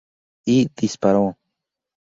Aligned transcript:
Y 0.47 0.65
disparó. 0.75 1.37